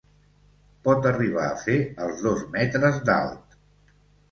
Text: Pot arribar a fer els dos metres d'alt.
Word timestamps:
Pot 0.87 1.05
arribar 1.09 1.43
a 1.51 1.59
fer 1.65 1.77
els 2.07 2.25
dos 2.29 2.43
metres 2.57 3.01
d'alt. 3.13 3.57